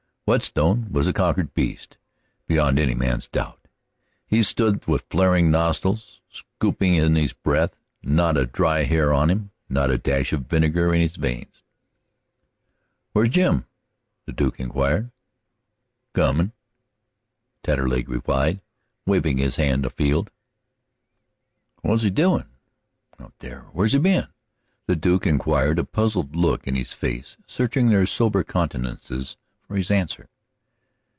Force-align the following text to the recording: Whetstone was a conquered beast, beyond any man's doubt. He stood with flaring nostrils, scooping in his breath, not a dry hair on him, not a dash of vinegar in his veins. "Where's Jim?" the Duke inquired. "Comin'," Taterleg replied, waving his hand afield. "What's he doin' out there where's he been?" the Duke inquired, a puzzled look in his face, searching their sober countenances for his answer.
Whetstone 0.25 0.87
was 0.89 1.09
a 1.09 1.13
conquered 1.13 1.53
beast, 1.53 1.97
beyond 2.47 2.79
any 2.79 2.93
man's 2.93 3.27
doubt. 3.27 3.67
He 4.25 4.41
stood 4.43 4.85
with 4.87 5.03
flaring 5.09 5.51
nostrils, 5.51 6.21
scooping 6.29 6.95
in 6.95 7.15
his 7.17 7.33
breath, 7.33 7.75
not 8.01 8.37
a 8.37 8.45
dry 8.45 8.83
hair 8.83 9.11
on 9.11 9.29
him, 9.29 9.51
not 9.67 9.91
a 9.91 9.97
dash 9.97 10.31
of 10.31 10.45
vinegar 10.45 10.93
in 10.93 11.01
his 11.01 11.17
veins. 11.17 11.63
"Where's 13.11 13.27
Jim?" 13.27 13.65
the 14.25 14.31
Duke 14.31 14.57
inquired. 14.61 15.11
"Comin'," 16.13 16.53
Taterleg 17.61 18.07
replied, 18.07 18.61
waving 19.05 19.37
his 19.37 19.57
hand 19.57 19.85
afield. 19.85 20.31
"What's 21.81 22.03
he 22.03 22.09
doin' 22.09 22.45
out 23.19 23.33
there 23.39 23.63
where's 23.73 23.91
he 23.91 23.99
been?" 23.99 24.29
the 24.85 24.95
Duke 24.95 25.27
inquired, 25.27 25.77
a 25.77 25.83
puzzled 25.83 26.37
look 26.37 26.65
in 26.67 26.75
his 26.75 26.93
face, 26.93 27.35
searching 27.45 27.89
their 27.89 28.05
sober 28.05 28.45
countenances 28.45 29.35
for 29.67 29.77
his 29.77 29.89
answer. 29.89 30.27